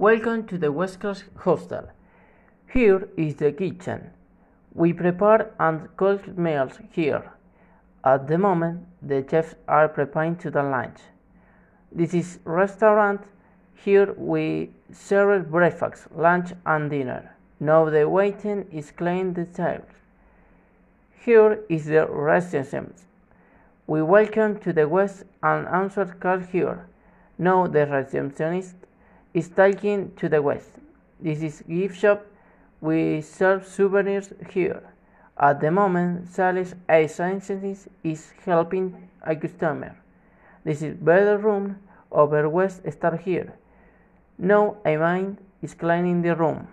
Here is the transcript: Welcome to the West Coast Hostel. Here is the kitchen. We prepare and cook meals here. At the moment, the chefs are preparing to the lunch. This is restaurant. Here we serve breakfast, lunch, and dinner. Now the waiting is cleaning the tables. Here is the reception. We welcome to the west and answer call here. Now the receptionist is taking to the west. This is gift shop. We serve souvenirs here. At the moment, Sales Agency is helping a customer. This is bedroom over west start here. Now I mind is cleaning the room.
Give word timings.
Welcome 0.00 0.46
to 0.46 0.58
the 0.58 0.70
West 0.70 1.00
Coast 1.00 1.24
Hostel. 1.38 1.88
Here 2.72 3.08
is 3.16 3.34
the 3.34 3.50
kitchen. 3.50 4.10
We 4.72 4.92
prepare 4.92 5.50
and 5.58 5.88
cook 5.96 6.38
meals 6.38 6.78
here. 6.92 7.32
At 8.04 8.28
the 8.28 8.38
moment, 8.38 8.86
the 9.02 9.26
chefs 9.28 9.56
are 9.66 9.88
preparing 9.88 10.36
to 10.36 10.52
the 10.52 10.62
lunch. 10.62 11.00
This 11.90 12.14
is 12.14 12.38
restaurant. 12.44 13.22
Here 13.74 14.12
we 14.16 14.70
serve 14.92 15.50
breakfast, 15.50 16.06
lunch, 16.14 16.52
and 16.64 16.88
dinner. 16.90 17.34
Now 17.58 17.90
the 17.90 18.08
waiting 18.08 18.68
is 18.70 18.92
cleaning 18.92 19.32
the 19.32 19.46
tables. 19.46 19.98
Here 21.24 21.64
is 21.68 21.86
the 21.86 22.06
reception. 22.06 22.94
We 23.88 24.02
welcome 24.02 24.60
to 24.60 24.72
the 24.72 24.86
west 24.86 25.24
and 25.42 25.66
answer 25.66 26.06
call 26.20 26.38
here. 26.38 26.86
Now 27.36 27.66
the 27.66 27.84
receptionist 27.84 28.76
is 29.38 29.48
taking 29.48 30.12
to 30.16 30.28
the 30.28 30.42
west. 30.42 30.70
This 31.20 31.42
is 31.42 31.62
gift 31.62 31.98
shop. 31.98 32.26
We 32.80 33.22
serve 33.22 33.66
souvenirs 33.66 34.32
here. 34.50 34.82
At 35.38 35.60
the 35.60 35.70
moment, 35.70 36.28
Sales 36.28 36.74
Agency 36.88 37.76
is 38.02 38.32
helping 38.44 39.08
a 39.22 39.36
customer. 39.36 39.96
This 40.64 40.82
is 40.82 40.94
bedroom 40.94 41.78
over 42.10 42.48
west 42.48 42.82
start 42.90 43.20
here. 43.20 43.54
Now 44.36 44.76
I 44.84 44.96
mind 44.96 45.38
is 45.62 45.74
cleaning 45.74 46.22
the 46.22 46.34
room. 46.34 46.66